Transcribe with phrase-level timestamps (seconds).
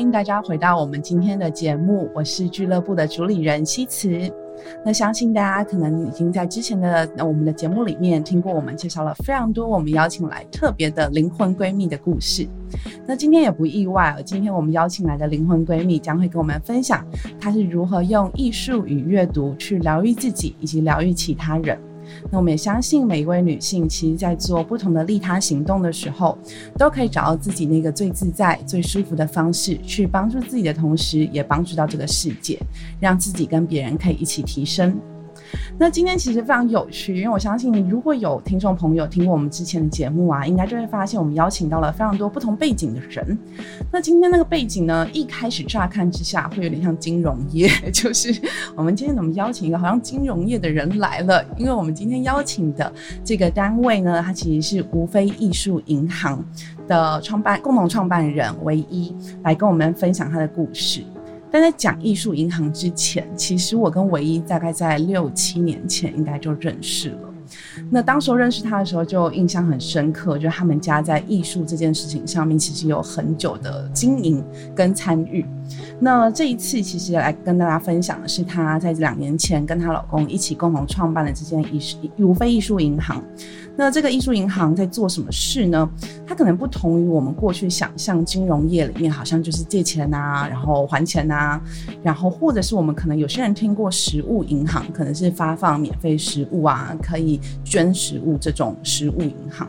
[0.00, 4.10] 欢迎大家回到我们今天的节目，我是俱乐部的主理人西慈。
[4.82, 12.48] 那相信大家可能已经在之前的我们的节目里面听过我们介绍了非常多我们邀请来特别的灵魂闺蜜的故事。
[13.06, 17.04] 那今天也不意外，今天我们邀请来的灵魂闺蜜将会跟我们分享
[17.38, 21.78] 她是如何用艺术与阅读去疗愈自己以及疗愈其他人。
[22.30, 26.36] 那我们也相信每一位女性，其实在做不同的利他行动的时候，
[26.78, 32.58] 都可以找到自己那个最自在、最舒服的方式，去帮助自己的同时，也帮助到这个世界，
[33.00, 34.98] 让自己跟别人可以一起提升。
[35.78, 43.38] 那今天其实非常有趣，因为我相信如果有听众朋友听过我们之前的节目啊，应该就会发现我们邀请到了非常多不同背景的人。
[43.90, 48.34] 那今天那个背景呢，一开始乍看之下会有点像金融业， 就是
[48.76, 51.44] 我们今天怎么邀请一个好像金融业的人来了？
[51.56, 52.92] 因为我们今天邀请的
[53.24, 56.44] 这个单位呢，它其实是无非艺术银行
[56.86, 61.02] 的创办共同创办人唯一来跟我们分享他的故事。
[61.50, 67.34] 但在讲艺术银行之前，其实我跟唯一大概在六七年前应该就认识了。
[67.90, 75.44] 那当时候认识他的时候，就印象很深刻，就他们家在艺术这件事情上面，其实有很久的经营跟参与。
[75.98, 83.22] 那这一次，其实来跟大家分享的是，她在两年前跟她老公一起共同创办的这间艺术无非艺术银行。
[83.76, 85.88] 那这个艺术银行在做什么事呢？
[86.26, 91.60] 它可能不同于我们过去想象金融业里面，好像就是借钱啊，然后还钱啊，
[92.02, 99.66] 然后或者是我们可能有些人听过食物银行，可能是发放免费食物啊，可以捐食物这种食物银行。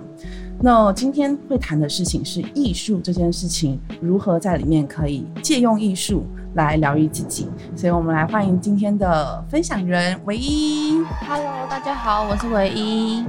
[0.64, 7.50] 那今天会谈的事情是艺术这件事情，如何在里面可以借用艺术来疗愈自己。
[7.76, 11.03] 所以我们来欢迎今天的分享人唯一。
[11.28, 13.25] Hello，大家好，我是唯一。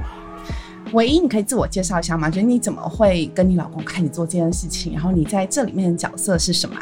[0.91, 2.29] 唯一，你可以自我介绍一下吗？
[2.29, 4.93] 就是你怎么会跟你老公开始做这件事情？
[4.93, 6.75] 然后你在这里面的角色是什么？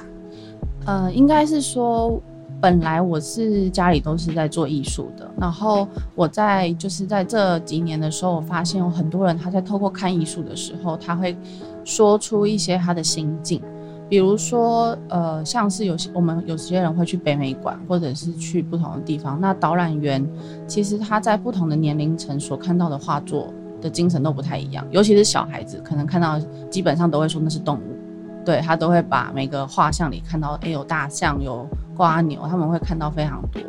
[0.86, 2.22] 呃，应该是说，
[2.62, 11.36] 本来我是家里都是在做艺术的，然后我在就是在这几年的时候，我发现有很多人他在透过看艺术的时候，他会
[11.84, 13.60] 说出一些他的心境，
[14.08, 20.24] 比如说，呃，像是有些我们有些人会去北美馆，或者是去不同的地方，那导览员
[20.68, 23.52] 其实他在不同的年龄层所看到的画作。
[23.82, 26.40] 的精神都不太一样，尤其是小孩子，可能看到
[26.70, 27.98] 基本上都会说那是动物，
[28.46, 33.62] 对他都会把每个画像里看到，哎，有大象，有瓜牛，他们会看到非常多。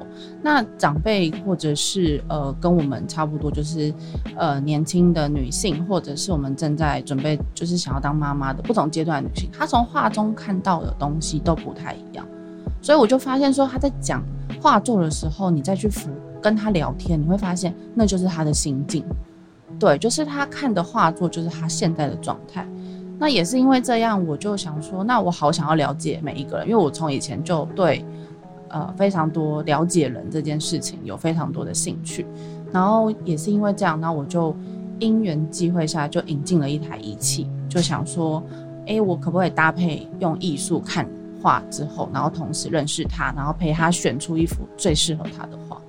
[0.42, 3.92] 那长辈或者是呃跟我们差不多，就是
[4.36, 12.26] 呃年轻的女性，或者是我们正在准备就是想要当妈妈的不同阶段女性，她从画中看到的东西都不太一样。
[12.80, 14.20] 所以我就发现说，他在讲
[14.60, 16.10] 画作的时候，你再去扶
[16.40, 19.04] 跟他聊天，你会发现那就是他的心境。
[19.78, 22.66] 对，就是他看的画作，就是他现在的状态。
[23.22, 28.04] 那也是因为这样，我就想说，那我好想要了解每一个人，因为我从以前就对，
[28.66, 32.26] 呃，非常多了解人这件事情有非常多的兴趣。
[32.72, 34.52] 然后也是因为这样，那我就
[34.98, 38.42] 因缘机会下就引进了一台仪器，就想说，
[38.88, 41.08] 哎，我可不可以搭配用艺术看
[41.40, 45.80] 画之后，然后同时认识他，然后陪他选出一幅最适合他的画。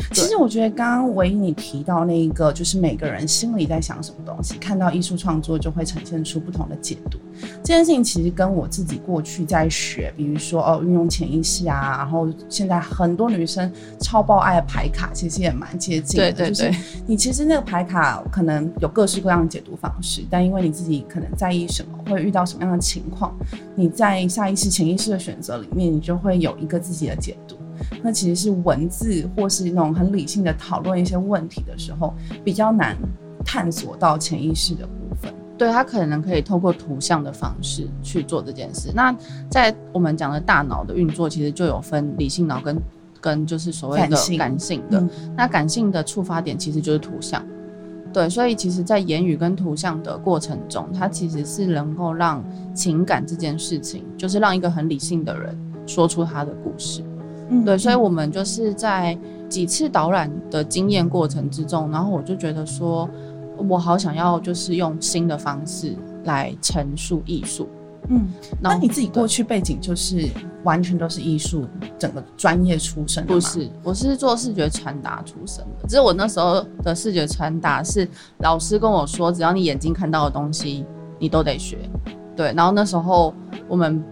[0.00, 7.18] 嗯，其实我觉得刚刚唯一你提到那一个，就是每个人心里在想什么东西，看到艺术创作就会呈现出不同的解读。
[7.62, 13.70] 这件事情其实跟我自己过去在学，比如说哦，运用潜意识啊，然后现在很多女生
[14.00, 16.32] 超爆爱的牌卡，其实也蛮接近的。
[16.32, 16.76] 对对对，
[17.06, 23.34] 你其实那个牌卡可能有各式各样的解读方式，但因为你自己可能在意什么，会遇到什么样的情况，
[23.74, 27.56] 你在下意识、潜意识的选择里面，你就会有一个自己的解读。
[28.02, 32.96] 那其实是文字或是那种很理性的讨论一些问题的时候，比较难
[33.44, 35.32] 探索到潜意识的部分。
[35.58, 38.90] 对他可能可以透过图像的方式去做这件事。
[38.94, 39.14] 那
[39.48, 42.76] 在我们讲的大脑的运作，其实就有分理性脑跟
[43.20, 45.02] 跟就是所谓的感性的。
[45.36, 47.44] 那感性的触发点其实就是图像。
[48.12, 55.56] 对，所以其实，在言语跟图像的过程中，它其实是能够让情感这件事情，就是让一个很理性的人
[55.86, 57.02] 说出他的故事。
[57.64, 59.16] 对，所以我们就是在
[59.48, 63.08] 几次导览的经验过程之中，然后我就觉得说，
[63.68, 65.94] 我好想要就是用新的方式
[66.24, 67.68] 来陈述艺术。
[68.08, 68.28] 嗯，
[68.60, 70.28] 那你自己过去背景就是
[70.64, 71.66] 完全都是艺术
[71.98, 75.86] 整个专业出身的不是，我是做视觉传达出身的。
[75.86, 78.08] 只是我那时候的视觉传达是
[78.38, 80.84] 老师跟我说，只要你眼睛看到的东西，
[81.18, 81.78] 你都得学。
[82.34, 83.34] 对，然后那时候
[83.68, 84.02] 我们。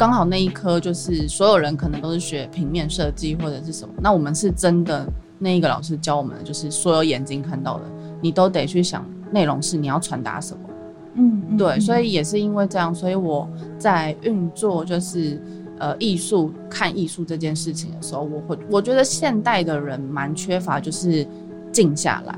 [0.00, 5.06] 刚好那一科就是所有人可能都是学平面设计或者是什么，那我们是真的
[5.38, 7.84] 那一个老师教我们，就是所有眼睛看到的，
[8.22, 10.60] 你都得去想内容是你要传达什么，
[11.16, 13.46] 嗯，嗯对，嗯所以也是因为这样，所以我
[13.78, 15.38] 在运作就是
[15.78, 21.28] 呃艺术看艺术这件事情的时候，我会我觉得现代的人蛮缺乏就是
[21.70, 22.34] 静下来。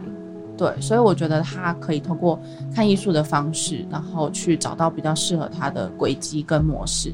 [0.59, 2.39] 对，所以我觉得他可以通过
[2.75, 7.13] 看艺术的方式，然后去找到比较适合他的轨迹跟模式。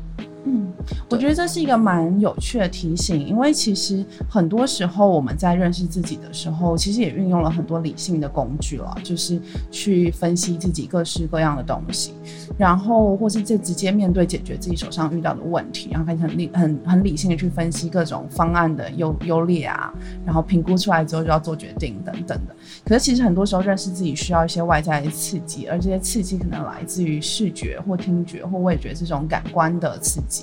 [0.50, 0.72] 嗯，
[1.10, 9.38] 我觉得这是一个蛮有趣的提醒，因为其实很多时候我们在认识自己的时候，其实也运用了很多理性的工具了，就是
[9.70, 12.14] 去分析自己各式各样的东西，
[12.56, 19.92] 然后或是就直接面对解决自己手上遇到的问题，然后开始很理很很理性的去分析各种方案的优优劣啊，
[20.24, 22.56] 然后评估出来之后就要做决定等等的。
[22.86, 30.37] 可是其实很多时候认识自己需要一些外在的刺激，而这些刺激可能来自于视觉或听觉或味觉这种感官的刺激。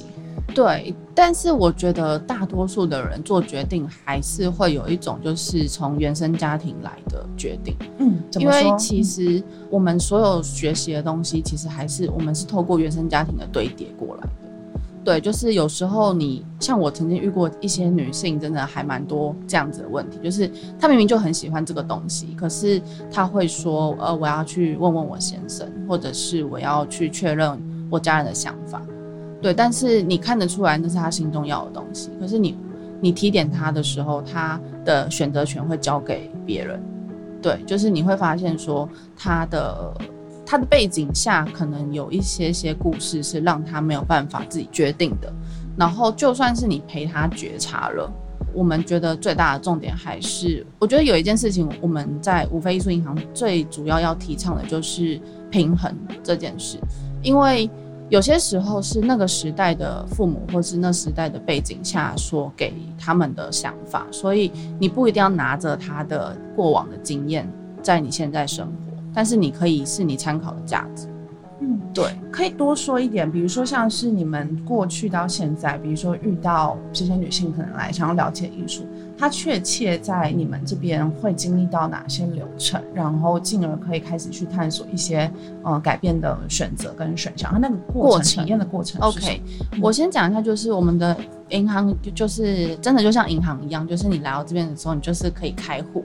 [0.53, 14.30] 对，但是我觉得大多数的人做决定还是会有一种就是从原生家庭来的决定，嗯，怎因为其实我们所有学习的东西，其实还是我们是透过原生家庭的堆叠过来的。
[15.03, 20.50] 对，就是有时候你像我曾经遇过一些女性，真的还蛮多这样子的问题，就是
[20.80, 22.81] 她明明就很喜欢这个东西，可是
[23.12, 27.59] 她会说，呃，我要去问问我先生，或者是我要去确认
[27.89, 28.81] 我家人的想法。
[29.45, 32.57] 对，但是你看得出来那是他心中要的东西，可是你
[33.00, 36.81] 你提点他的时候，他的选择权会交给别人。
[37.44, 39.94] 对，就是你会发现说他的
[40.44, 45.31] 他的背景下可能有一些些故事是让他没有办法自己决定的。
[45.77, 48.12] 然后就算是你陪他觉察了，
[48.51, 55.21] 我们觉得最大的重点还是，我觉得有一件事情我们在无非艺术银行最主要要提倡的就是
[55.51, 56.80] 平衡这件事，
[57.21, 57.69] 因为。
[58.10, 71.07] 有些时候是那个时代的父母，或是那时代的背景下所给他们的想法，所以你不一定要拿着他的过往的经验在你现在生活，但是你可以是你参考的价值。
[71.62, 78.86] 嗯，对，可以多说一点，比如说像是你们过去到现在，比如说遇到这些女性可能来想要了解艺术，
[79.18, 85.31] 她确切在你们这边会经历到哪些流程，然后进而可以开始去探索一些
[85.63, 89.00] 呃改变的选择跟选项，它那个过过程程体验的过程。
[89.00, 89.42] OK，
[89.81, 91.16] 我先讲一下，就是我们的
[91.50, 96.04] 银行就就是真的就像银行一样，就是你来到这边的时候，你就是可以开户。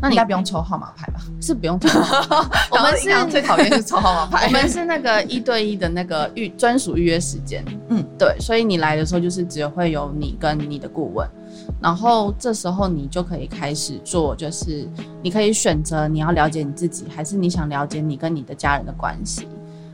[0.00, 1.20] 那你应该不用抽号码牌吧？
[1.40, 1.88] 是不用抽，
[2.70, 4.46] 我们是最讨厌是抽号码牌。
[4.46, 11.26] 我们是那个一对一的那个预专属预约时间，嗯，对，所以你来的时候就是只会有你跟你的顾问，
[11.80, 14.86] 然后这时候你就可以开始做，就是
[15.22, 19.48] 你可以选择你要了解你自己，还是你想了解你跟你的家人的关系，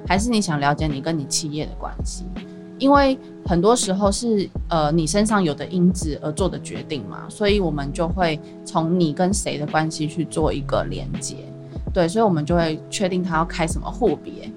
[0.08, 2.25] 还是你想了解你跟你企业的关系，
[2.82, 11.37] 因为很多时候是呃你身上有的因子而做的决定嘛，所以我们就会从你跟谁的关系去做一个连接。
[11.94, 14.50] 对，所以我们就会确定他要开什么户别，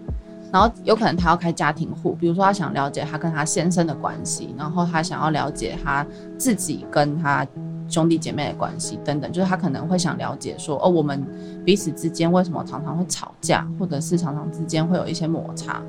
[0.51, 6.03] 然后有可能他要开家庭户，比如说他想了解他跟他先生的关系，然后他想要了解他
[6.35, 7.45] 自己跟他
[7.87, 11.23] 兄弟姐妹的关系等等，就是他可能会想了解说，哦，我们
[11.63, 15.79] 彼此之间为什么常常会吵架，或者是常常之间会有一些摩擦。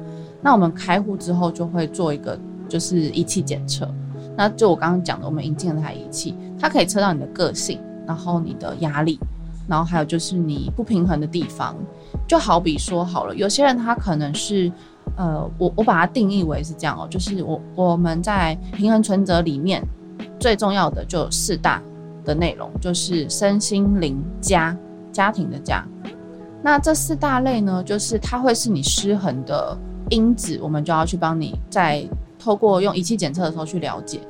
[0.46, 2.38] 那我们开户之后就会做一个
[2.68, 3.92] 就是仪器检测，
[4.36, 9.18] 那就我刚刚讲的，我们引进了台仪器，它可以测到你的个性，然后你的压力。
[9.66, 11.74] 然后还有就是你不平衡的地方，
[12.28, 14.70] 就好比说好了，有些人他可能是，
[15.16, 19.82] 呃，我我把它定义为是这样哦，就是我我们在平衡存折里面
[20.38, 21.82] 最重要的就四大
[22.24, 24.78] 的内容，就是身心灵家
[25.10, 25.84] 家庭的家。
[26.62, 29.76] 那这四大类呢，就是它会是你失衡的
[30.10, 32.06] 因子，我们就要去帮你在
[32.38, 34.20] 透过用仪器检测的时候去了解。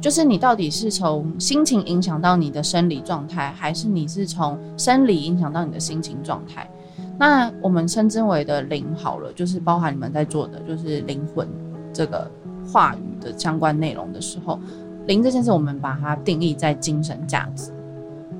[0.00, 6.70] 就是你到底是从心情影响到你的生理状态，还是你是从生理影响到你的心情状态？
[7.18, 11.48] 那我们称之为的灵好了，就是包含你们在做的，就是灵魂
[11.92, 12.30] 这个
[12.64, 14.60] 话语的相关内容的时候，
[15.08, 17.72] 灵这件事我们把它定义在精神价值。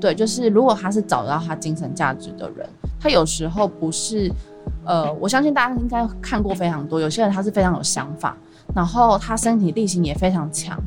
[0.01, 2.69] 对，就是如果他是找到他精神价值的人，
[3.01, 4.31] 他有时候不是，
[4.85, 8.37] 呃，我相信大家应该看过非常多，有些人他是非常有想法，
[8.75, 10.81] 然后他身体力行也非常强。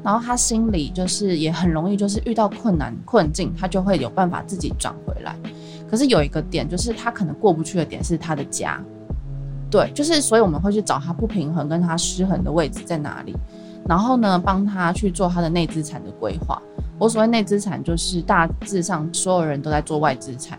[0.00, 5.34] 然后他心里就是也很容易，就是遇到困难困境，他就会有办法自己转回来。
[5.90, 8.80] 可是有一个点，就是他可能过不去的点是他的家，
[9.68, 13.34] 对，就是所以我们会去找他不平衡跟他失衡的位置在哪里，
[13.88, 16.62] 然后呢，帮他去做他的内资产的规划。
[16.96, 20.58] 我所谓内资产，就是大致上所有人都在做外资产，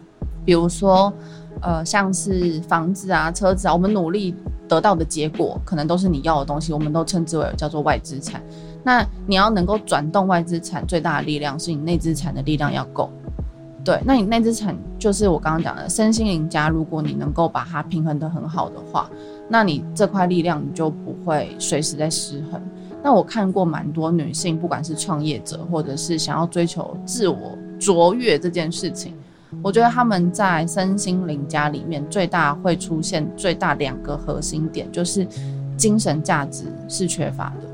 [0.49, 1.13] 比如说
[1.61, 4.33] 呃，像是房子啊、车子啊，我们努力
[4.67, 8.41] 得到的结果，可能都是你要的东西，我们都称之为叫做外资产。
[8.83, 13.11] 那你要能够转动外资产，最大的力量是你内资产的力量要够。
[13.85, 19.07] 对，那你内资产就是我刚刚讲的身心灵家，如果你能够把它平衡的很好的话，
[19.47, 22.59] 那你这块力量你就不会随时在失衡。
[23.03, 29.13] 那我看过蛮多女性，不管是创业者，或者是想要追求自我卓越这件事情，
[29.61, 35.27] 我觉得他们在身心灵家里面最大会出现最大两个核心点，就是
[35.75, 37.67] 精神价值是缺乏的，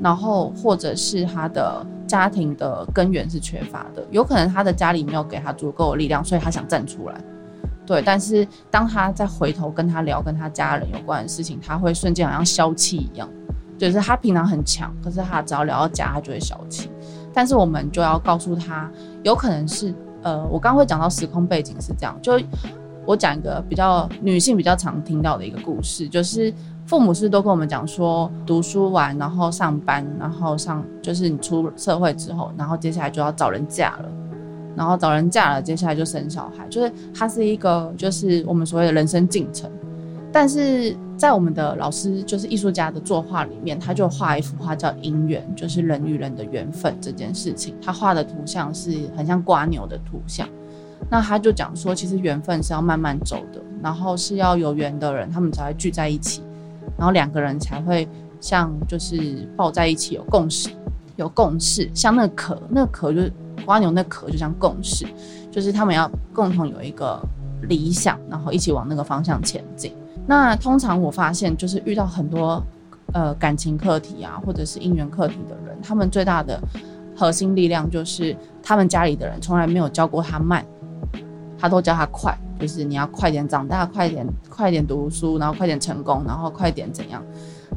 [0.00, 7.14] 然后或者是他的家庭的根源是缺乏的，有可能他的家里没有给他足够的力量，所以他想站出来。
[7.84, 13.28] 对，但是当他再回头跟他聊跟他家人有关的事情，他会瞬间好像消气一样。
[13.78, 16.90] 就是他平常很强，可是他只要聊到家，他就会消气。
[17.32, 18.90] 但是我们就要告诉他，
[19.22, 22.18] 有可能是呃，我刚刚会讲到时空背景是这样。
[22.22, 22.38] 就
[23.06, 26.52] 我讲一个比较女性比较常听到的一个故事，就是
[26.84, 34.08] 父母是都跟我们讲说，读书完然后上班，然后上就是你出社会之后，然后接下来就要找人嫁了，
[34.76, 39.70] 然后找人嫁了，接下来就生小孩，就是它是一个就是我们所谓的人生进程。
[40.30, 47.74] 但是在我们的老师，就是艺术家的作画里面，他就画一幅画叫姻缘，就是人与人的缘分这件事情。
[47.82, 50.48] 他画的图像是很像瓜牛的图像。
[51.10, 56.40] 那他就讲说，其实缘分是要慢慢走的，然后是要有缘的人，他们才会聚在一起，
[56.96, 58.08] 然后两个人才会
[58.40, 60.70] 像就是抱在一起有共识，
[61.16, 61.90] 有共识。
[61.92, 63.32] 像那个壳，那个壳就是
[63.64, 65.04] 瓜牛，那壳就像共识，
[65.50, 67.20] 就是他们要共同有一个
[67.62, 69.92] 理想，然后一起往那个方向前进。
[70.30, 72.62] 那通常我发现，就是遇到很多
[73.14, 76.60] 呃感情课题啊，或者是姻缘课题的人，他们最大的
[77.16, 80.62] 核心力量就是他们家里的人从来没有教过他慢，
[81.58, 87.24] 他都教他快，就是你要快点长大，快点快点读书，然后快点成功，然后快点怎样。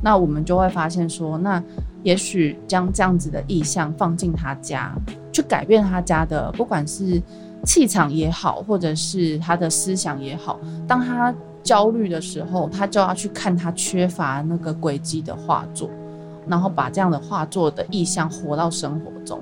[0.04, 1.64] 那我们就会发现说，那
[2.04, 4.94] 也许将这样子的意向放进他家，
[5.32, 7.22] 去改变他家的，不管是
[7.64, 11.34] 气场也好，或者是他的思想也好，当他。
[11.64, 15.90] 焦虑的时候，他就要去看他缺乏那个轨迹的画作，
[16.48, 19.40] 然后把这样的画作的意象活到生活中。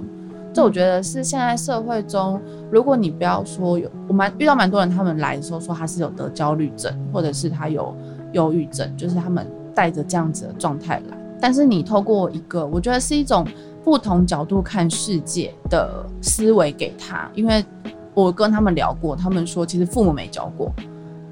[0.51, 7.95] 这我觉得是现在社会中，如果你不要说有，我蛮遇到蛮多人，他们来的时候说他是有得焦虑症，或者是他有
[8.33, 9.45] 忧郁症，就是他们
[9.75, 11.17] 带着这样子的状态来。
[11.39, 13.47] 但是你透过一个，我觉得是一种
[13.83, 17.63] 不同角度看世界的思维给他，因为
[18.15, 20.73] 我跟他们聊过，他们说其实父母没教过。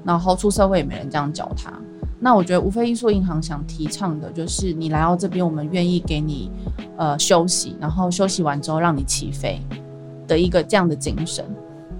[0.08, 1.70] 然后出社会也没人这样教他，
[2.18, 6.50] 那我觉得无非艺术银行想提倡的就是，你来到这边，我们愿意给你，
[6.96, 9.60] 呃，休息，然后休息完之后让你起飞
[10.26, 11.44] 的一个这样的精神，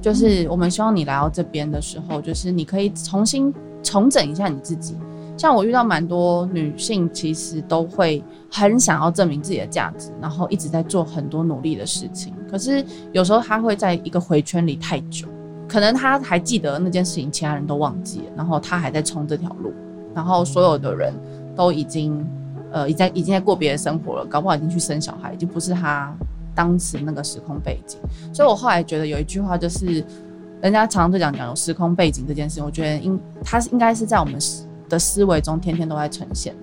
[0.01, 4.97] 就是我们希望你来到这边的时候，就是你可以重新重整一下你自己。
[5.37, 15.29] 像我遇到蛮多女性，其实都会很想要证明自己的价值，然后一直在做很多努力的事情，可是有时候她会在一个回圈里太久。
[15.69, 19.73] 可能他还记得那件事情，其他人都忘记了，然后他还在冲这条路，
[20.15, 21.13] 然后所有的人
[21.55, 22.27] 都已经，
[22.73, 26.11] 呃，已在已经在过别的生活了，搞不好已经去生小孩，已经不是他
[26.55, 27.99] 当时那个时空背景。
[28.33, 30.03] 所以我后来觉得有一句话就是，
[30.63, 34.39] 人家常常都讲讲有时空背景这件事情，我觉得应他是应该是在我们
[34.89, 36.55] 的思维中天天都在呈现。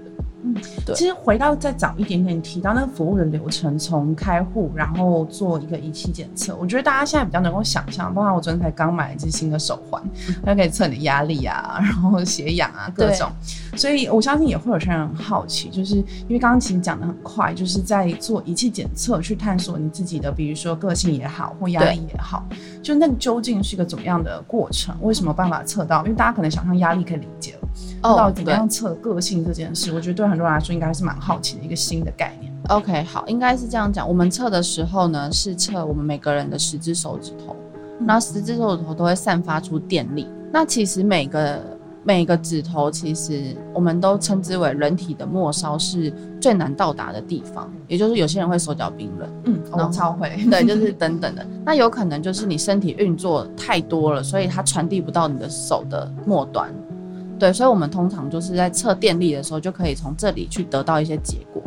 [0.45, 0.95] 嗯，对。
[0.95, 8.13] 其实回到再早一点点，提到那个服务的流程，从开户，然后做一个仪器检测，我觉得大家现在比较能够想象。
[8.13, 10.01] 包括我昨天才刚买了一只新的手环，
[10.45, 13.29] 它可以测你的压力啊，然后血氧啊，各种。
[13.75, 22.45] 所以我相信也会有些人很好奇，就是因为刚刚其实讲的很快，就是在做仪器检测去探索你自己的，比如说个性也好，或压力也好，
[22.81, 24.95] 就那究竟是一个怎么样的过程？
[25.01, 26.03] 为什么办法测到？
[26.05, 27.59] 因为大家可能想象压力可以理解了。
[28.01, 32.53] 到底怎么样测个性这件事，我觉得对很多人来说应该是蛮好奇的一个新的概念。
[32.69, 34.07] OK，好，应该是这样讲。
[34.07, 37.55] 我们测的时候呢，是测我们每个人的十只手指头，
[37.99, 40.27] 那十只手指头都会散发出电力。
[40.53, 41.74] 那其实每个
[42.07, 51.43] 每个指头，其实我们都称之为人体的末梢是最难到达的地方，也就是有些人会手脚冰冷，嗯，我超会， 对，就是等等的。
[51.65, 56.71] 那有可能就是你身体运作太多了，所以它传递不到你的手的末端。
[57.39, 61.61] 对，所以，我们通常就是在测电力的时候，就可以从这里去得到一些结果。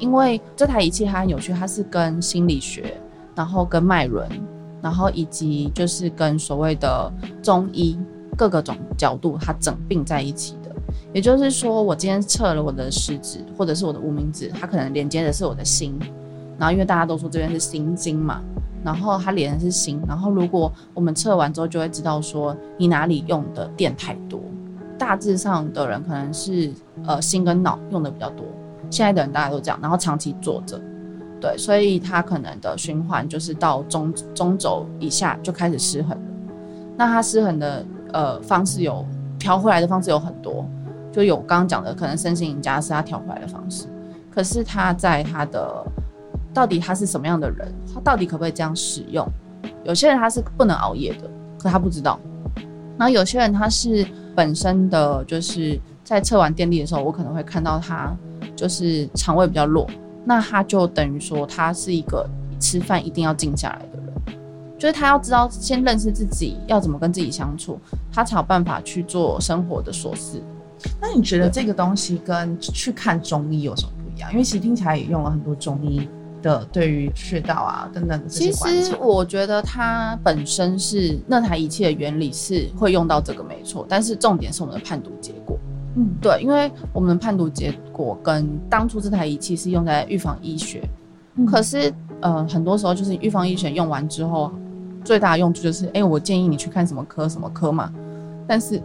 [0.00, 3.00] 因为这台仪器它很有趣，它是跟心理学，
[3.34, 4.28] 然后跟脉轮，
[4.82, 7.10] 然后以及就是跟所谓的
[7.42, 7.96] 中医
[8.36, 10.70] 各个种角度它整并在一起的。
[11.12, 15.98] 也就是说，我今天测了我的食指或者是我的无名指，它可能连接的是我的心。
[16.58, 18.40] 然后，因为大家都说这边是心经嘛，
[18.84, 20.00] 然后它连的是心。
[20.06, 24.40] 然后，如果我们测完之后，就会知道说你哪里用的电太多。
[24.96, 26.72] 大致上的人可能是
[27.04, 28.46] 呃心跟脑用的比较多，
[28.90, 30.80] 现在的人大家都这样，然后长期坐着，
[31.40, 36.24] 对，所以他可能的循环就是到中中轴以下就开始失衡了。
[36.96, 39.04] 那他失衡的呃方式有
[39.38, 40.64] 调回来的方式有很多，
[41.12, 43.86] 就有刚刚讲的可能身心赢家是他调回来的方式，
[44.30, 45.84] 可是他在他的
[46.54, 49.26] 到底他是什么样的人，他到底可不可以这样使用？
[49.82, 51.28] 有些人他是不能熬夜的，
[51.58, 52.18] 可他不知道。
[52.96, 54.06] 然后有些人他是
[54.36, 58.14] 本身的就是在测完电力的时候，我可能会看到他
[58.54, 59.86] 就是肠胃比较弱，
[60.24, 62.24] 那他就等于说他是一个
[62.60, 63.98] 吃饭一定要静下来的，
[64.78, 67.78] 就是他要知道先认识自己，要怎么跟自己相处，
[68.12, 70.42] 他才有办法去做生活的琐事。
[71.00, 74.30] 那你觉得这个东西跟去看中医有什么不一样？
[74.32, 76.08] 因为其实听起来也用了很多中医。
[76.44, 85.58] 的对于穴道啊等等，其实我觉得它本身是那台仪器的原理是会用到这个没错，但是重点是我们的判读结果。
[85.96, 90.86] 嗯，对，因为我们的判读结果跟当初这台仪器是用在预防医学，
[91.46, 91.90] 可是
[92.20, 94.52] 呃很多时候就是预防医学用完之后，
[95.04, 97.92] 最大的用处就是哎我建议你去看什么科什么科嘛，
[98.46, 98.82] 但是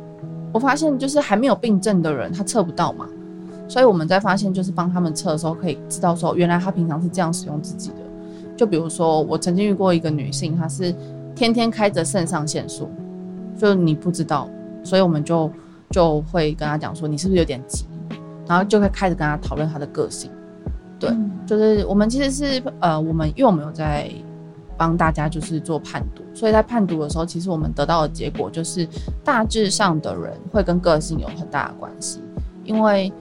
[0.52, 3.08] 我发现就是还没有病症的人他测不到嘛。
[3.68, 7.98] 所以我们在发现，就是帮他们测的时候，可以知道说，原来他平常是这样使用自己的。
[8.58, 10.92] 就比如说，我曾经遇过一个女性，她是
[11.36, 12.90] 天天开着肾上腺素，
[13.56, 14.50] 就你不知道，
[14.84, 15.52] 所以我们就
[15.92, 17.86] 就会跟她讲说，你是不是有点急？
[18.48, 20.32] 然后就会开始跟她讨论她的个性。
[21.00, 24.12] 对，就是我们其实是呃，我们因为我们有在
[24.80, 28.88] 帮大家就是做判读，所以在判读的时候，其实我们得到的结果就是
[29.24, 32.20] 大致上的人会跟个性有很大的关系，
[32.64, 33.12] 因为。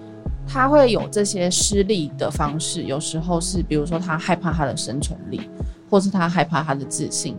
[0.50, 5.42] 他会有这些失利的方式，有时候是比如说他害怕他的生存力，
[5.90, 7.36] 或是他害怕他的自信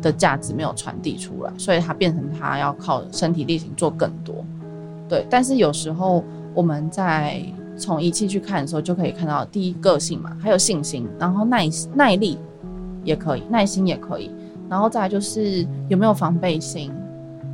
[0.00, 4.42] 的价值没有传递出来，所以他变成他要靠身体力行做更多。
[5.06, 7.44] 对，但是有时候我们在
[7.76, 12.38] 从仪器去看的时候，就可以看到第一个性嘛，还有信心，然后耐耐力
[13.04, 14.30] 也可以，耐心也可以，
[14.68, 16.92] 然后再来就是有没有防备心，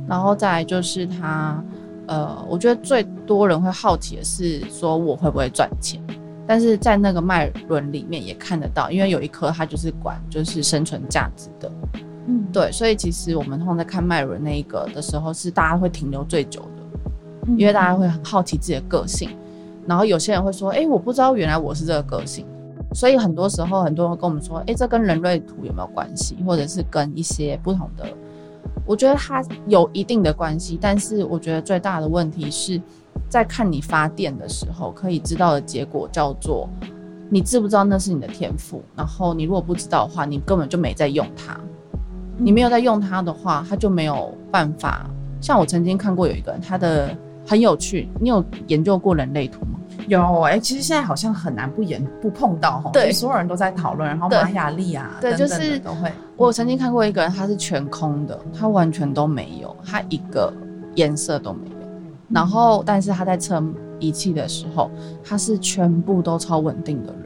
[0.07, 1.63] 然后再来就是他。
[2.09, 6.01] 呃，我觉得最多人会好奇的是说我会不会赚钱，
[6.47, 11.69] 但是在那个脉轮里面也看得到，因为有一颗它就是管就是生存价值的，
[12.27, 19.31] 嗯，对，所以其实我们通常在看脉轮那一个的时候，是大家会停留最久的，因为大家会很好奇自己的个性，
[19.85, 22.45] 然后有些人会说，哎，我不知道原来我是这个个性，
[22.93, 28.05] 所以很多时候很多人跟我们说，哎，这跟人类图有没有关系，或者是跟一些不同的。
[28.85, 32.81] 我觉得它有一定的关系，但是我觉得最大的问题是
[33.29, 36.69] 在看你发电的时候，可以知道的结果叫做
[37.29, 38.81] 你知不知道那是你的天赋。
[38.95, 41.59] 然后你如果不知道的话，你根本就没在用它。
[42.37, 45.09] 你没有在用它的话，它就没有办法。
[45.41, 48.07] 像我曾经看过有一个人，他的很有趣。
[48.19, 49.79] 你有研究过人类图吗？
[50.07, 56.11] 有哎，其实现在好像很难不研不碰到哈，对，所有人都在讨论，然后玛雅历啊，对，就是都会。
[56.37, 60.51] 我曾经看过一个人，他是全空的，他完全都没有，他一个
[60.95, 61.75] 颜色都没有。
[62.29, 63.61] 然后，但是他在测
[63.99, 64.89] 仪器的时候，
[65.23, 67.23] 他是全部都超稳定的人，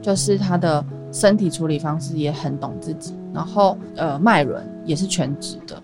[0.00, 5.82] 就是他的身体处理方式也很懂自己，然后呃脉轮也是全直的，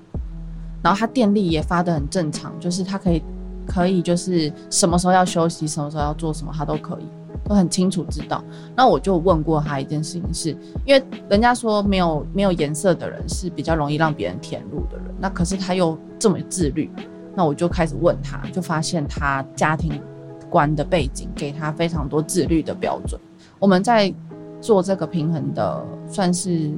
[0.82, 3.22] 然后他电力也发的很正常，就是他可以。
[3.68, 7.04] 可以，就是什么时候要休息，什么时候要做什么，他都可以，
[7.44, 8.42] 都很清楚知道。
[8.74, 16.90] 那我就问过他一件事情，是因为人家说没有没有颜色的人是比较容易让别人填入的人，那可是他又这么自律，
[17.34, 20.00] 那我就开始问他，就发现他家庭
[20.48, 23.20] 观的背景给他非常多自律的标准。
[23.58, 24.12] 我们在
[24.60, 26.72] 做这个平衡的，算是。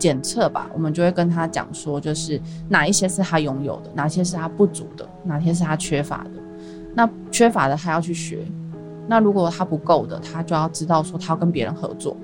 [0.00, 6.30] 检测吧，我们就会跟他讲说，就是哪一些是他拥有的，哪些是他不足的，哪些是他缺乏的。
[6.94, 8.44] 那缺乏的他要去学，
[9.06, 12.16] 那如果他不够的，他就要知道说他要跟别人合作。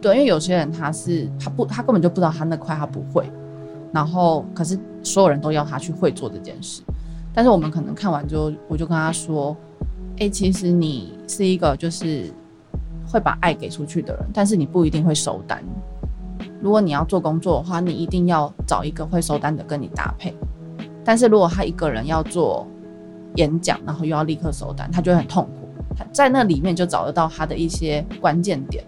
[0.00, 3.30] 对，因为有些人他是他不他根本就不知道他那块他不会，
[3.92, 6.82] 然后可是所有人都要他去会做这件事。
[7.32, 9.56] 但是我们可能看完之后，我就跟他说，
[10.18, 12.32] 哎，其实你是一个就是
[13.06, 15.62] 会把爱给出去的人，但是你不一定会收单。
[16.60, 20.34] 如果你要做工作的话，你一定要找一个会收单的跟你搭配。
[21.04, 22.66] 但是如果他一个人要做
[23.36, 25.68] 演讲，然后又要立刻收单，他就会很痛苦。
[25.96, 28.84] 他在那里面就找得到他的一些关键点。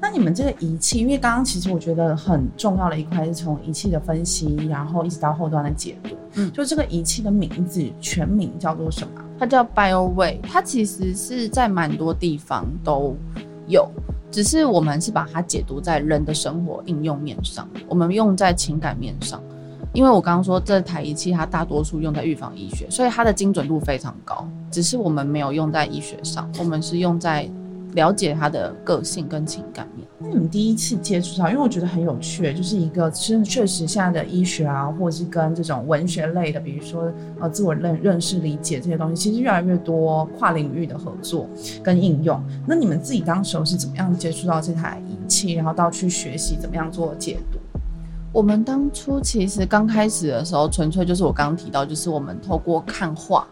[0.00, 6.16] 那你们这个仪器，因为刚刚其实我觉得很重要的一块是从仪器的分析，然后一直到后端的解读。
[6.34, 9.22] 嗯，就这个仪器的名字全名叫做什么？
[9.38, 13.16] 它叫 BioWay，它其实是在蛮多地方都
[13.68, 13.88] 有。
[14.32, 19.40] 只是我们是把它解读在人的生活应用面上，我们用在情感面上。
[19.92, 24.48] 因为我刚刚说这台仪器它大多数用在预防医学，所以它的精准度非常高。
[24.70, 27.46] 只是我们没有用在医学上，我们是用在
[27.94, 30.06] 了解他的个性跟情感面。
[30.18, 41.48] 那你们第一次接触到，因为我觉得很有趣，就是一个真确实现在的医学啊，或者是跟这种文学类的，比如说呃自我认认识、理解这些东西，其实越来越多跨领域的合作
[41.82, 42.42] 跟应用。
[42.66, 47.58] 那你们自己当时候是怎么样接触到这台仪器，然后到去学习怎么样做解读？
[48.32, 53.46] 我们当初其实刚开始的时候，纯粹就是我刚刚提到，就是我们透过看画，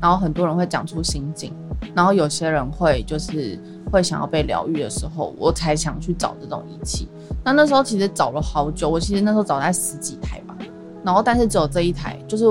[0.00, 1.52] 然后很多人会讲出心境，
[1.94, 3.58] 然后有些人会就是
[3.90, 7.08] 会想要被疗愈的时候，我才想去找这种仪器。
[7.44, 10.56] 那那时候其实找了好久，我其实那时候找在十几台吧，
[11.04, 12.44] 然后但是只有这一台，就是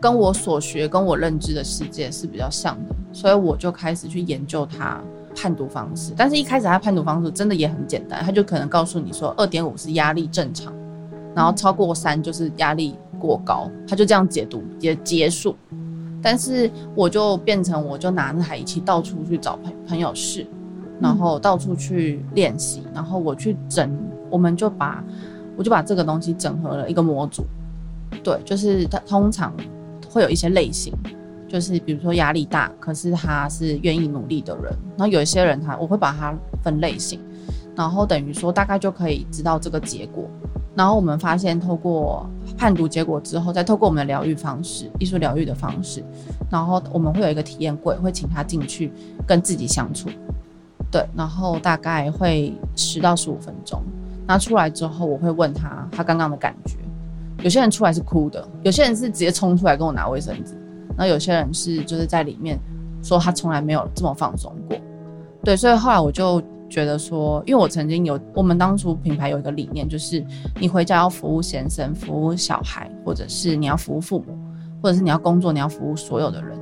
[0.00, 5.00] 跟我所学、跟我认知的世界是比较像的，所以我就开始去研究它
[5.34, 6.12] 判读方式。
[6.16, 10.72] 但是一开始它判读方式真的也很简单，它就可能告诉你说二点五是压力正常。
[11.34, 15.54] 然后超过三就是压力过高，他就这样解读也结束。
[16.26, 20.44] 但是我就变成我就拿那台仪器到处去找朋朋友试，
[21.00, 23.96] 然后到处去练习，然后我去整，
[24.28, 25.04] 我们就把
[25.56, 27.44] 我就把这个东西整合了一个模组。
[28.24, 29.54] 对，就是他通常
[30.10, 30.92] 会有一些类型，
[31.46, 34.64] 就是比如说压力大，可是他是愿意努力的人。
[34.96, 37.20] 然后有一些人他我会把他分类型，
[37.76, 40.28] 然后等于说大概就可以知道这个结果。
[40.74, 46.02] 然后我们发现，透过判读结果之后，再透过我们的疗愈方式、艺术疗愈的方式，
[46.50, 48.90] 然后我们会有一个体验柜，会请他进去
[49.26, 50.08] 跟自己相处。
[50.90, 53.82] 对，然后大概会十到十五分钟。
[54.26, 56.76] 拿出来之后，我会问他他刚刚的感觉。
[57.42, 60.54] 有些人出来是哭的，有些人是直接冲出来跟我拿卫生纸，
[60.96, 62.58] 然后有些人是就是在里面
[63.02, 64.76] 说他从来没有这么放松过。
[65.44, 66.42] 对，所以后来我就。
[66.68, 70.24] 觉得说，因为我曾经有，我们当初品牌有一个理念，就是
[70.60, 74.36] 你回家要服务先生、服务小孩，或者是你要服务父母，
[74.82, 76.58] 或者是你要工作，你要服务所有的人。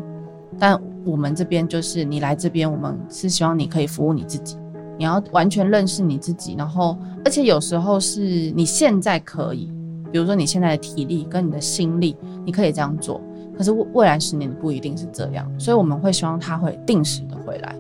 [0.58, 4.56] 但我们这边就是你来这边，我们是希望你可以服务你自己，
[4.98, 6.54] 你要完全认识你自己。
[6.56, 8.20] 然后，而且有时候是
[8.52, 9.72] 你现在可以，
[10.12, 13.20] 比如说你现在的体力跟你的心力，你可以这样做。
[13.56, 17.74] 可是未未来十年不一定是这样，所以我们会希望他会定时的回来，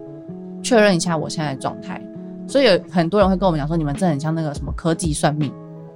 [0.62, 2.00] 确认一下我现在的状态。
[2.46, 5.52] 所以有很多人会跟我们讲说，你们这很像那个什么科技算命，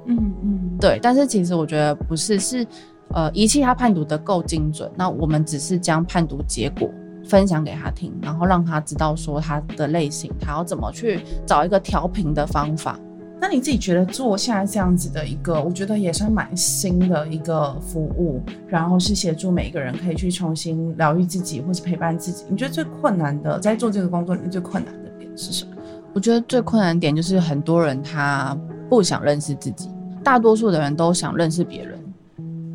[0.06, 0.98] 嗯嗯，对。
[1.02, 2.66] 但是其实我觉得不是，是
[3.14, 6.90] 呃仪器它判读的够精准，那我们只是将判读结果
[7.24, 12.98] 分享给他听，然后让他知道说他的类型，他要怎么去找一个调频的方法。
[13.40, 22.44] 那你自己觉得做现在这样子的一个，我觉得也算蛮新的一个服务，然后是协助每一个人可以去重新疗愈自己，或是陪伴自己。
[22.48, 25.70] 你觉得最困难的在做这个工作里面最困难的点是什么？
[26.18, 28.58] 我觉得最困难点就是很多人他
[28.90, 29.88] 不想认识自己，
[30.24, 31.96] 大多数的人都想认识别人。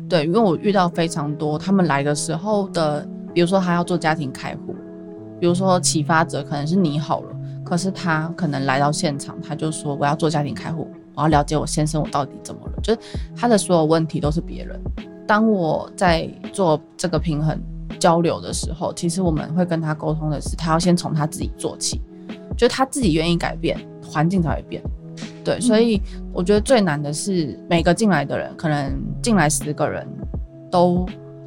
[0.08, 4.74] 对，因为我遇到非常多他们来的时候的，比如说他要做家庭开户，
[5.38, 12.98] 比如说启发者可能是你好了，可是他可能来到现场，他就说我要做家庭开户，我要了解我先生我到底怎么了，就是
[13.36, 14.80] 他的所有问题都是别人。
[15.26, 17.60] 当我在做这个平衡
[18.00, 22.00] 交流的时候，其实我们会跟他沟通的是，他要先从他自己做起。
[22.56, 24.82] 就他自己愿意改变，环境才会变。
[25.44, 26.00] 对，所以
[26.32, 30.06] 我觉得最难的是每个进来的人，可能进来十个人
[30.70, 31.06] 都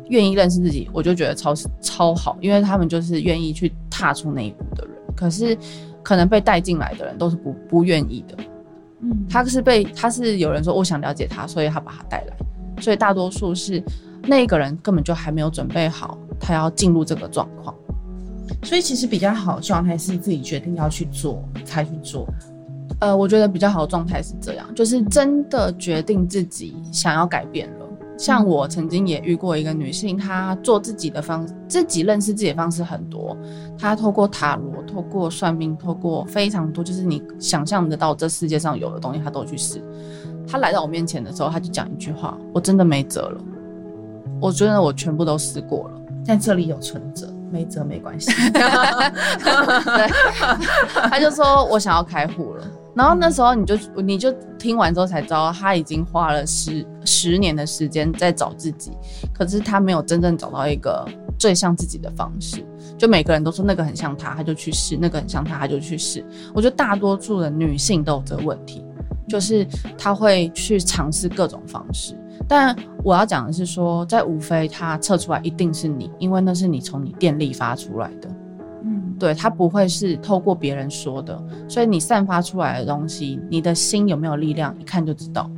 [0.10, 4.96] 愿意认识自己，我就觉得超超好，因为他们就是愿意去踏出那一步的人。
[5.16, 5.58] 可是
[6.04, 8.38] 可能被带进来的人都是不不愿意的。
[9.02, 12.38] 嗯，他是被他是有人说我想了解他，所以他把他带来。
[12.80, 13.84] 所以大多数是
[14.24, 17.76] 那一个人根本就还没有准备好，他要进入这个状况。
[18.64, 22.28] 所以其实比较好的状态是自己决定要去做才去做，
[23.00, 27.86] 呃，我觉得比较好的状态是这样，就是真的决定自己想要改变了。
[28.18, 33.38] 像我曾经也遇过一个女性，她做自己的方，自己认识自己的方式很多，
[33.78, 39.80] 她透过塔罗、透过算命、透过非常多，就是你想象得到这世界上有的东西，她都去试。
[40.48, 43.40] 她来到我面前的时候，她就讲一句话：“我真的没辙了，
[44.42, 50.08] 我觉得我全部都试过了，在这里有存折。”没辙没关系， 对，
[51.10, 58.92] 他就说我想要开户了，然后那时候你就你就听完之后才知道，他已经花了十十年的时间在找自己，
[59.34, 61.08] 可是他没有真正找到一个
[61.40, 62.64] 最像自己的方式。
[62.98, 66.26] 就每个人都说那个很像他，他就去试；那个很像他，他就去试。
[66.54, 68.84] 我觉得大多数的女性都有这个问题，
[69.30, 69.64] 就是
[69.96, 72.16] 她会去尝试各种方式。
[72.48, 78.30] 但我要讲的是说，在无非它测出来一定是你，因为那是你从你电力发出来的，
[78.84, 85.50] 嗯，对，它不会是透过别人说的，所以你散发出来的东西，你的心有没有力量，一看就知道，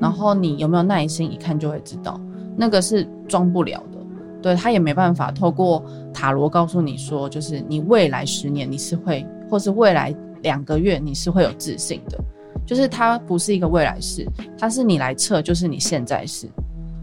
[0.00, 2.18] 然后你有没有耐心，一看就会知道，
[2.56, 3.98] 那个是装不了的。
[4.40, 12.18] 对他也没办法透过塔罗告诉你说，就是你未来十年你是会，或是未来两个月你是会有自信的，
[12.64, 14.26] 就是它不是一个未来式，
[14.58, 16.48] 它是你来测，就是你现在式，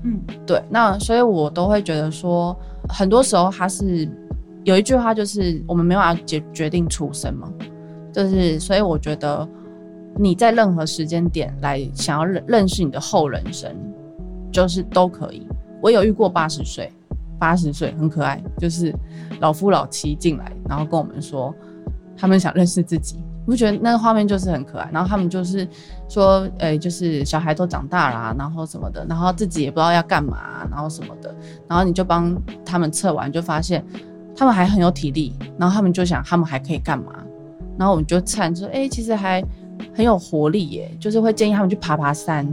[0.04, 0.64] 嗯，对。
[0.70, 4.10] 那所以我都会觉得说，很多时候它是
[4.64, 7.52] 有一句话就是我们没有办法决决定出生嘛，
[8.12, 9.48] 就是所以我觉得
[10.18, 13.76] 你在任何时间点来想要认认识你的后人生，
[14.52, 15.48] 就是都可以。
[15.82, 16.92] 我有遇过八十岁，
[17.38, 18.94] 八十岁很可爱，就是
[19.40, 21.54] 老夫老妻进来，然后跟我们说
[22.18, 23.18] 他们想认识自己，
[23.50, 24.88] 我觉得那个画面就是很可爱。
[24.94, 25.68] 然后他们就是
[26.08, 31.34] 说，诶、就是小孩都长大啦，然后什么的，然后自己也不知道要干嘛，然后什么的，
[31.68, 33.84] 然后你就帮他们测完，就发现
[34.36, 37.12] 他们还很有体力，然后他们就想他们还可以干嘛，
[37.78, 39.44] 然后我们就看说，诶、其实还
[39.96, 42.48] 很有活力耶，就是会建议他们去爬爬山，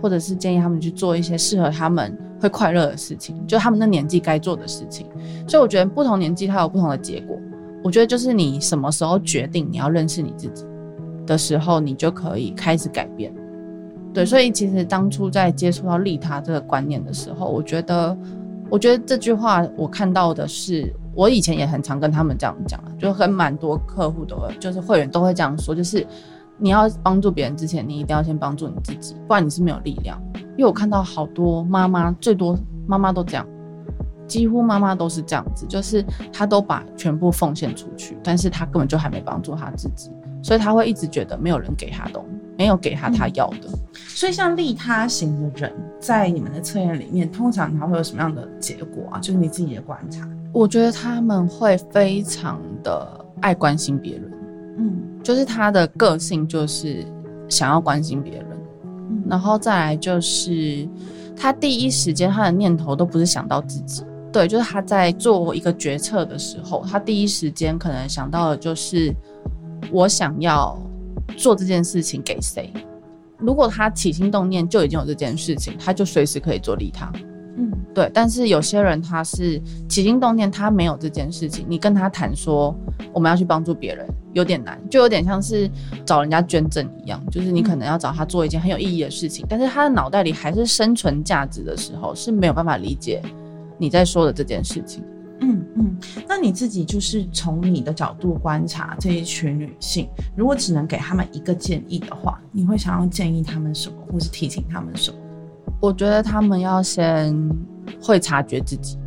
[0.00, 5.06] 或者是建议他们去做一些适合他们会快乐的事情，就他们那年纪该做的事情。
[5.48, 7.36] 所以我觉得不同年纪它有不同的结果。
[7.82, 10.64] 我觉得就是你什么时候决定你要认识你自己
[11.26, 13.32] 的时候，你就可以开始改变。
[14.12, 18.16] 对，所以其实当初在接触到利他这个观念的时候，我觉得，
[18.70, 26.04] 我觉得这句话我看到的是，我以前也很常跟他们这样讲，就很蛮多客户都会，就是会员都会这样说，就是
[26.56, 30.20] 你要帮助别人之前，你一定要先帮助你自己，不然你是没有力量。
[30.56, 33.46] 因为我看到好多妈妈，最多妈妈都这样，
[34.28, 40.10] 几乎妈妈都是这样子，就是她都把全部奉献出去，但是她根本就还没帮助她自己，
[40.42, 43.68] 所以她会一直觉得没有人给她东西，没有给她她要的。
[44.06, 49.18] 所以像利他型的人，在你们的测验里面，通常他会有什么样的结果啊？
[49.20, 50.28] 就是你自己的观察。
[50.52, 54.32] 我觉得他们会非常的爱关心别人，
[54.78, 57.04] 嗯就是他的个性就是
[57.48, 58.46] 想要关心别人，
[59.10, 60.88] 嗯然后再来就是
[61.36, 69.14] 他第一时间他的念头都不是想到自己，对，就是他在做一个决策的时候，他第一时间可能想到的就是
[69.90, 70.78] 我想要
[71.36, 72.72] 做这件事情给谁。
[73.38, 77.10] 如果他起心动念就已经有这件事情，他就随时可以做利他。
[77.56, 82.72] 嗯对，但是有些人他是起心动念，他没有这件事情，你跟他谈说
[83.12, 85.68] 我们要去帮助别人，有点难，就有点像是
[86.04, 93.20] 找人家捐赠一样，就是你可能要找他做一件很有意义的事情，但是他的脑袋里还是生存价值的时候，是没有办法理解
[93.78, 95.02] 你在说的这件事情。
[95.40, 95.96] 嗯嗯。
[96.28, 105.18] 那你自己就是从你的角度观察这一群女性，如果只能给他们一个建议的话，你会想要建议他们什么，或是提醒他们什么？
[105.80, 107.32] 我觉得他们要先
[108.02, 108.98] 会察觉自己，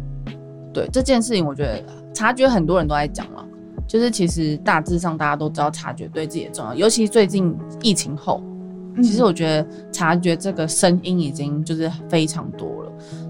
[0.74, 3.46] 对这件事情，我觉得察觉很多人都在讲了，
[3.86, 8.42] 就是其实大致上大家都知道察觉对自己的重要，尤其最近疫情后，
[8.96, 12.81] 嗯其实我觉得察觉这个声音已经就是非常多了，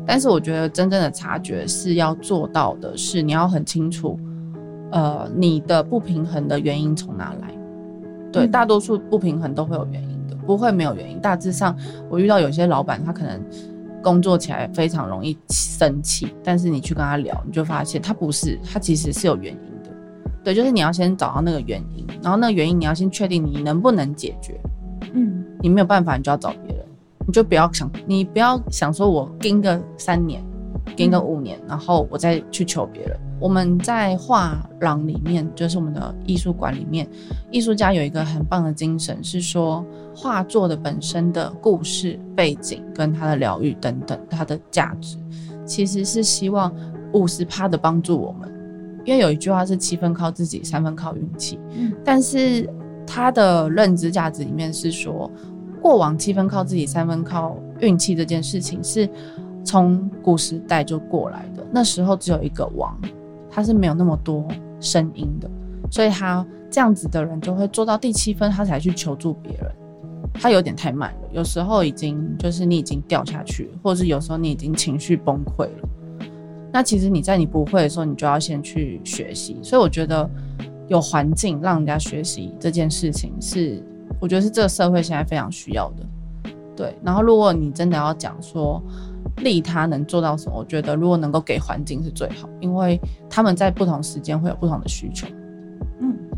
[0.06, 4.20] 但是我觉得真正的察觉是要做到的是你要很清楚，
[4.92, 7.54] 呃，你的不平衡的原因从哪来。
[8.32, 11.20] 对，嗯大多数不平衡都会有原因的，不会没有原因。
[11.20, 11.76] 大致上，
[12.10, 13.42] 我遇到有些老板，他可能
[14.02, 19.92] 工作起来非常容易生气，但是你去跟他聊，你就发现他不是，他其实是有原因的。
[20.44, 24.60] 对，就是你要先找到那个原因，然后那个原因你要先确定你能不能解决。
[25.14, 26.86] 嗯你没有办法，你就要找别人，
[27.26, 30.44] 你就不要想，你不要想说我跟个三年，
[30.98, 33.18] 跟个五年，然后我再去求别人。
[33.40, 37.08] 我们在画廊里面，就是我们的艺术馆里面，
[37.50, 39.84] 艺术家有一个很棒的精神，是说
[40.16, 45.18] 画作的本身的故事背景跟它的疗愈等等，它的价值，
[45.66, 46.72] 其实是希望
[47.14, 48.48] 五十趴的帮助我们。
[49.04, 51.60] 因为有一句话是七分靠自己，三分靠运气。
[51.76, 52.70] 嗯但是
[53.08, 55.30] 他的认知价值里面是说，
[55.82, 59.10] 过往七分靠自己，三分靠运气这件事情是
[59.64, 61.66] 从古时代就过来的。
[61.72, 62.96] 那时候只有一个王，
[63.50, 64.48] 他是没有那么多
[64.80, 65.50] 声音的，
[65.90, 69.72] 所以他这样子的人就会做到第七分，他才去求助别人。
[70.34, 75.90] 他有点太慢了，有时候已经就是你已经掉下去，或者是有时候你已经情绪崩溃了。
[76.72, 79.58] 那其实你在你不会的时候，你就要先去学习。
[79.62, 80.30] 所以我觉得
[80.88, 83.84] 有环境让人家学习这件事情是，
[84.22, 86.06] 我觉得是这个社会现在非常需要的。
[86.74, 88.82] 对，然后如果你真的要讲说
[89.38, 95.28] 利他能做到什么，我觉得如果能够给环境是最好，因为他们在不同时间会有不同的需求。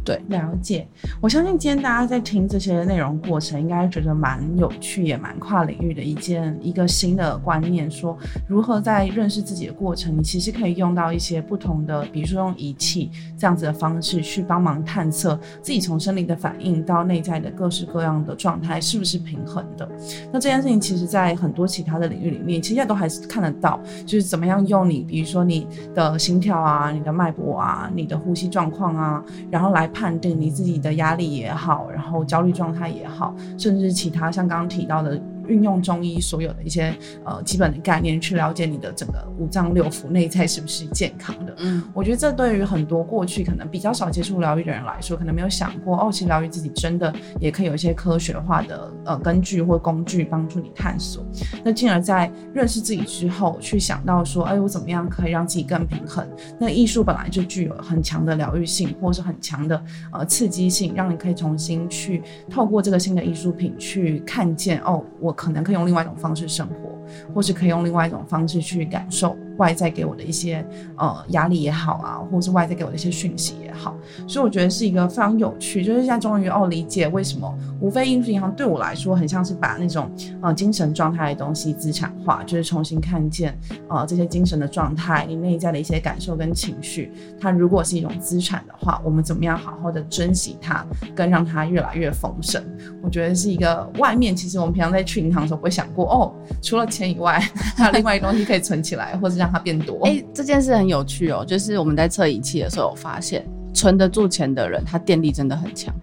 [0.03, 0.85] 对，了解。
[1.21, 19.89] 我相信今天大家在听这些内容过程，应该觉得蛮有趣，也蛮跨领域的一件一个新的观念，说如何在认识自己的过程，你其实可以用到一些不同的，比如说用仪器这样子的方式去帮忙探测自己从生理的反应到内在的各式各样的状态是不是平衡的。
[20.33, 29.89] 那这件事情其实，在很多其他的领域里面，其实都还是看得到，就是怎么样用你，比如说你的心跳啊、你的脉搏啊、你的呼吸状况啊，然后来。
[29.93, 35.21] 判定你自己的压力也好，然后焦虑状态也好，甚至其他像刚刚提到的。
[35.47, 36.93] 运用中医所有的一些
[37.25, 41.53] 呃基本的概念去了解你的整个五脏六腑内在是不是健康的。
[41.57, 51.25] 嗯，我觉得这对于很多过去可能比较少接触疗愈的人来说，可能没有想过哦，其实疗愈自己真的也可以有一些科学化的呃根据或工具帮助你探索。
[51.63, 56.25] 那进而在认识自己之后，去想到说，哎，我怎么样可以让自己更平衡？
[56.59, 65.32] 那艺术本来就具有很强的疗愈性，或是很强的呃刺激性，让你可以重新去透过这个新的艺术品去看见哦，我。
[65.33, 69.37] 可能可以用另外一种方式生活，或是可以用另外一种方式去感受。
[69.57, 70.65] 外在给我的一些
[70.97, 73.95] 呃压力也好啊，或者是外在给我的一些讯息也好，
[74.27, 80.09] 所以我觉得是一个非常有趣，就是现在终于哦理解为什么无非应付银行对我来说很像是把那种
[80.41, 83.57] 呃精神状态的东西资产化，就是重新看见
[83.89, 92.63] 呃这些精神的状态，你内在的一些感受跟情绪，它如果是一种资产的话，我们怎么样好好的珍惜它，跟让它越来越丰盛？
[93.03, 97.39] 我觉得是一个外面其实我们平常在去银行的时候不会想过哦，除了钱以外，
[97.77, 99.42] 还有另外一个东西可以存起来，或者。
[99.43, 99.99] 让它变多。
[100.05, 101.43] 哎，这件事很有趣哦。
[101.45, 105.93] 就是我们在测仪器的时候，发现存得住钱的人，他电力真的很强。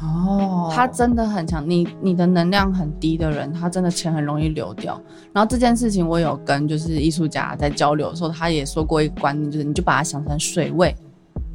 [0.00, 1.68] 哦，他真的很强。
[1.68, 4.98] 你你的能量很低的人，他真的钱很容易流掉。
[5.32, 10.94] 然后这件事情，我有跟就是艺术家在交流的时候，他也说过一个观念，就是你就把它想成水位，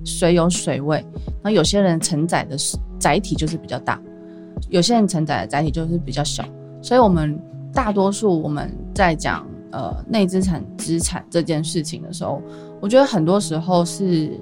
[0.04, 0.98] 水有水位。
[1.42, 2.58] 然后有些人承载的
[3.00, 4.00] 载体就是比较大，
[4.70, 6.44] 有些人承载的载体就是比较小。
[6.82, 7.40] 所以我们
[7.74, 9.48] 大多数我们在讲。
[9.76, 12.42] 呃，内资产资产这件事情的时候，
[12.80, 14.40] 我觉得很多时候是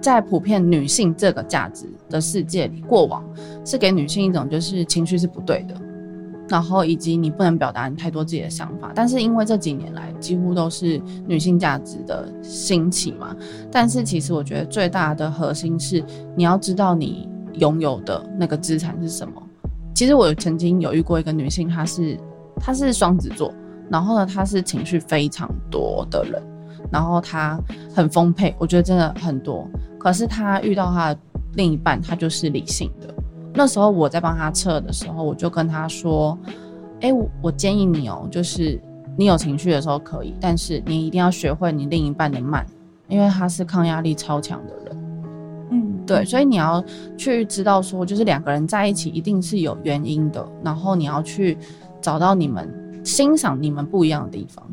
[0.00, 3.24] 在普遍女性这个价值的世界里，过往
[3.64, 5.74] 是给女性一种就是情绪是不对的，
[6.48, 8.92] 然后以及你不能表达你太多自己的想法。
[8.94, 13.34] 但是因为这几年来几乎都是女性价值的兴起嘛，
[13.68, 16.00] 但是其实我觉得最大的核心是
[16.36, 19.42] 你要知道你拥有的那个资产是什么。
[19.92, 22.16] 其实我曾经有遇过一个女性，她是
[22.60, 23.52] 她是双子座。
[23.90, 26.42] 然后呢，他是情绪非常多的人，
[26.90, 27.58] 然后他
[27.94, 29.68] 很丰沛，我觉得真的很多。
[29.98, 31.20] 可是他遇到他的
[31.54, 33.14] 另一半，他就是理性的。
[33.54, 36.36] 那时候我在帮他测的时候，我就跟他说
[37.00, 38.80] ：“哎，我建议你哦，就是
[39.16, 42.66] 你有情绪的时候可以，但是你一定要学会你另一半的慢，
[43.08, 44.96] 因为他是抗压力超强的人。
[45.70, 46.84] 嗯，对，所以你要
[47.16, 51.56] 去知道说，就是两个人在一起一定是有原因的，然后你要去
[52.00, 52.68] 找到你们。”
[53.06, 54.66] 欣赏你们不一样的地方，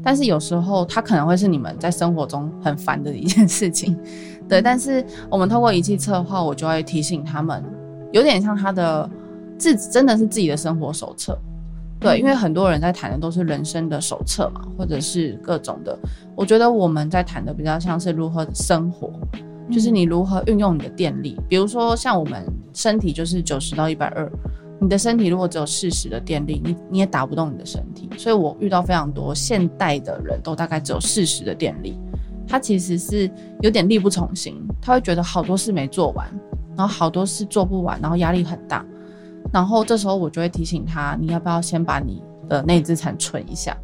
[0.00, 3.98] 但是有时候它可能会是你们在生活中很烦的一件事情，
[4.48, 4.62] 对。
[4.62, 7.64] 但是我们透过仪器测话，我就会提醒他们，
[8.12, 9.10] 有点像他的
[9.58, 11.36] 自真的是自己的生活手册，
[11.98, 12.16] 对。
[12.20, 15.98] 因为很多人在谈的都是人生的手册嘛，或者是各种的。
[16.36, 19.10] 我觉得我们在谈的比较像是如何生活，
[19.68, 21.36] 就是你如何运用你的电力。
[21.48, 24.30] 比如说像我们身体就是九十到一百二。
[24.80, 28.08] 你的身体如果只有四十的电力，你你也打不动你的身体。
[28.16, 31.98] 所以我遇到非常多现代的人都大概只有四十的电力，
[32.48, 36.26] 他其实是有点力不从心，他会觉得好多事没做完，
[36.76, 38.84] 然后好多事做不完，然后压力很大。
[39.52, 43.76] 然后这时候我就会提醒他，你要不要先把你的内资产存一下，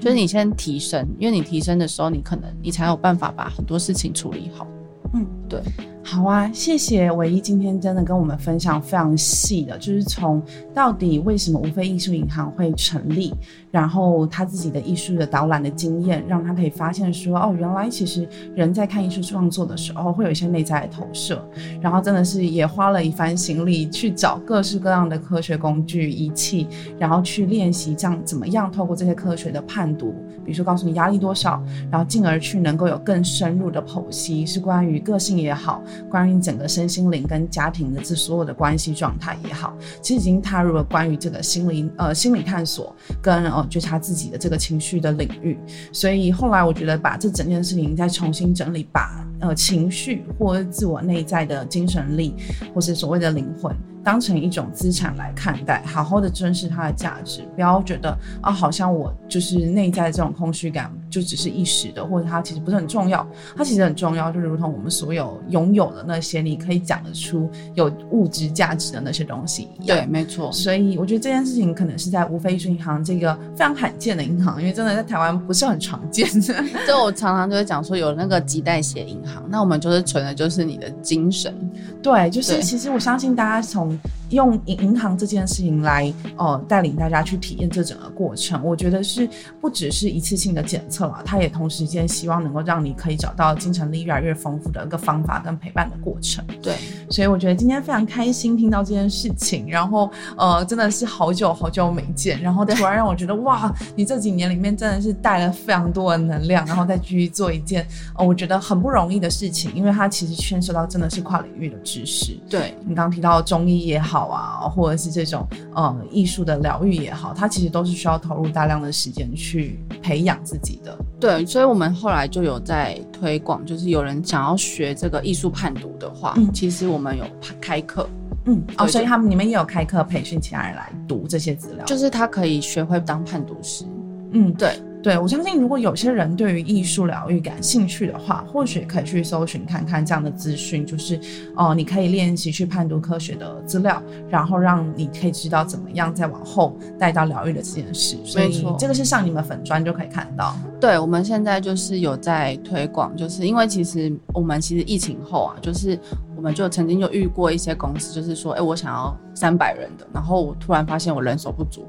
[0.00, 4.66] 就是你先提升，因为你提升的时候，你可能你才有办法把很多事情处理好。
[5.14, 5.60] 嗯，对。
[6.04, 10.42] 好啊，谢谢唯一今天真的跟我们分享非常细的，就是从
[10.74, 13.32] 到底为什么无非艺术银行会成立，
[13.70, 21.42] 然后他自己的艺术的导览的经验，让他可以发现说，哦，原来其实人在看艺术创作的时候会有一些内在的投射，
[21.80, 26.66] 然后真的是也花了一番心力去找各式各样的科学工具仪器，
[26.98, 30.12] 然后去练习这样怎么样透过这些科学的判读，
[30.44, 35.82] 比如说告诉你压力多少，然后进而去能够有更深入的剖析，是关于个性也好。
[36.10, 45.58] 关于整个身心灵跟家庭的这所有的关系状态也好，其实已经踏入了关于这个心灵呃心理探索跟呃觉察自己的这个情绪的领域。
[45.92, 52.34] 所以后来我觉得把这整件事情再重新整理，把呃情绪或自我内在的精神力，
[52.74, 53.70] 或是所谓的灵魂。
[54.04, 63.24] 当成一种资产来看待，好好的珍视它的价值，不要觉得啊，好像我就是内在这种空虚感就只是一时的，或者它其实不是很重要。
[63.56, 69.96] 它其实很重要，就如同我们所有拥有的那些你可以讲得出有物质价值的那些东西一样。
[69.96, 70.50] 对，没错。
[70.50, 76.64] 所以我觉得这件事情可能是在无非是银行这个非常罕见的银行，因为真的在台湾不是很常见的。
[76.88, 81.54] 就我常常就会讲说，有那个几代写银行，那我们就是存的就是你的精神。
[82.02, 83.98] 对，就是其实我相信大家从。
[84.32, 89.28] 用银银行这件事情来，呃，带领大家去体验这整个过程，我觉得是
[89.60, 96.44] 不只是一次性的检测了，它也同时间希望能够让你可以找到精神力越来越丰富的一个方法跟陪伴的过程。
[96.62, 96.74] 对，
[97.10, 112.38] 所以我觉得今天非常开心听到这件事情，然后呃，真的是好久好久没见，然后突然让我觉得哇，你这几年里面真的是带了非常多的能量，然后再继续做一件呃，我觉得很不容易的事情，因为它其实牵涉到真的是跨领域的知识。
[112.48, 114.21] 对你刚刚提到中医也好。
[114.26, 120.96] 啊，或者是这种呃艺术的疗愈也好，它其实都是需要投入大量的时间去培养自己的。
[121.20, 127.24] 对，所以我们后来就有在推广，就是有人想要学这个艺术判读的话，嗯，其实我们有
[127.60, 128.08] 开课，
[128.46, 133.84] 嗯，哦，所以他们你们也有开课培训其他人来读这些资料，就是他可以学会当判读师。
[134.32, 134.80] 嗯，对。
[135.02, 141.18] 对，我相信如果有些人对于艺术疗愈感兴趣的话，或许可以去搜寻看看这样的资讯，就是
[141.56, 144.00] 哦，你可以练习去判读科学的资料，
[144.30, 148.16] 然后让你可以知道怎么样再往后带到疗愈的这件事。
[148.24, 150.54] 所以这个是上你们粉砖就可以看到。
[150.80, 155.98] 对，我们现在就是有在推广，就是因为其实我们其实疫情后啊，就是
[156.36, 161.84] 我们就曾经就遇过一些公司，就是说，哎，我想要三百人的，然后我突然发现我人手不足。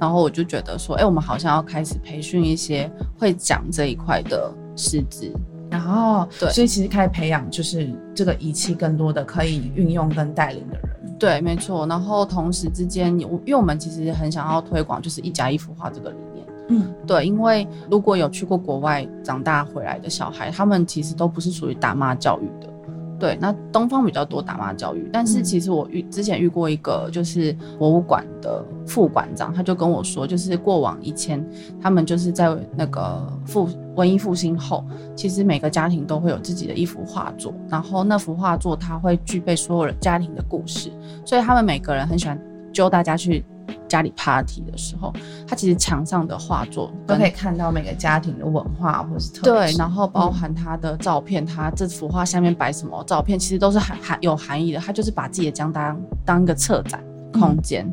[0.00, 5.32] 然后我就觉得说，哎，我们好像要开始培训一些会讲这一块的师资，
[5.70, 11.16] 然后对，所以其实开始培养就是这个仪器更多的可以运用跟带领的人。
[11.18, 11.86] 对，没错。
[11.86, 16.46] 然后同时之间，我因为我们其实很想要推广就是一家一幅画这个理念。
[16.68, 22.73] 嗯，对，因为如果有去过国外长大回来的小孩，他们其实都不是属于打骂教育的。
[23.18, 31.44] 对，那东方比较多打骂教育，但是其实我遇之前遇过一个就是博物馆的副馆长，他就跟我说，就是过往以前
[31.80, 34.84] 他们就是在那个复文艺复兴后，
[35.14, 40.90] 其实每个家庭都会有自己的一幅画作，然后那幅画作它会具备所有人家庭的故事，
[41.24, 42.38] 所以他们每个人很喜欢
[42.72, 43.44] 揪大家去。
[43.88, 45.12] 家里 party 的时候，
[45.46, 54.80] 他其实墙上的画作都可以看到每个家庭的文化或是特对，然后包含他的照片，他这幅画下面摆什么照片，其实都是含含有含义的。
[54.80, 57.02] 他就是把自己的家当当一个策展
[57.32, 57.86] 空间。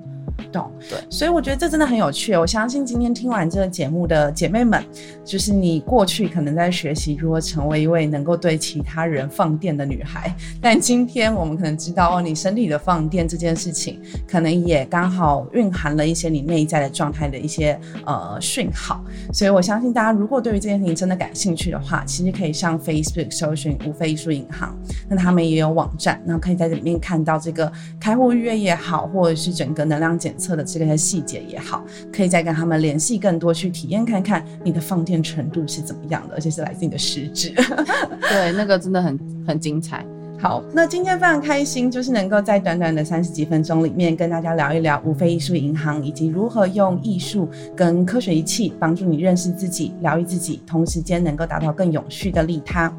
[0.51, 2.35] 懂对，所以我觉得这真的很有趣。
[2.35, 4.83] 我相信今天听完这个节目的姐妹们，
[5.23, 19.03] 就是你过去可能在学习如何成为一位能够对其他人放电的女孩，但今天我们可能知道哦，你身体的放电这件事情，可能也刚好蕴含了一些你内在的状态的一些呃讯号。
[19.33, 24.75] 所以我相信大家如果对于这件事情真的感兴趣的话，其实可以上 Facebook 搜寻无非艺术银行，
[25.09, 30.41] 那他们也有网站，那可以在里面看到这个开户预约也好，或者是整个能量检。
[30.41, 37.53] 测的这个细节也好，可以再跟他们联系更多，去体验看看你的放电程度是怎么样的，而且是来自你的实质。
[38.27, 40.03] 对，那个真的很很精彩。
[40.39, 52.91] 好，那今天非常开心，就是能够在短短的三十几分钟里面跟大家聊一聊无非艺术银行，以及如何用艺术跟科学仪器帮助你认识自己、疗愈自己，同时间能够达到更永续的利他。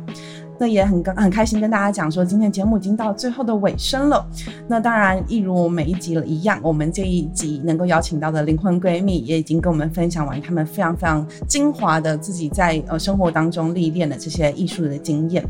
[0.63, 4.25] 那也很很开心跟大家讲说，今天节目已经到最后的尾声了。
[4.69, 15.45] 那当然，一如我每一集一样，我们这一集能够邀请到的灵魂闺蜜也已经跟我们分享完他们非常非常精华的自己在呃生活当中历练的这些艺术的经验。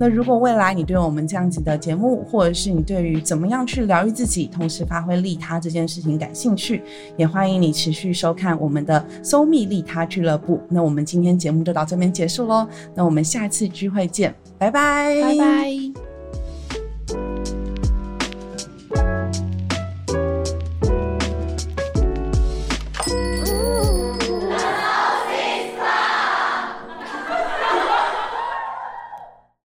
[0.00, 6.82] 那如果未来你对我们这样子的节目，或者是你对于怎么样去疗愈自己，同时发挥利他这件事情感兴趣，
[7.16, 10.60] 也欢迎你持续收看我们的搜密利他俱乐部。
[10.68, 12.66] 那我们今天节目就到这边结束喽。
[12.96, 14.34] 那我们下次聚会见。
[14.58, 16.05] 拜拜，